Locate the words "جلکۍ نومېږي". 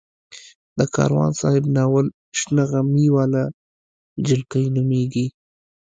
4.27-5.27